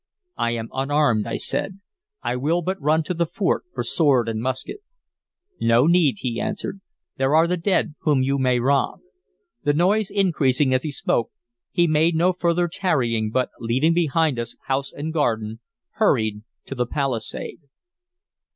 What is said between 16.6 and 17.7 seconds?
to the palisade.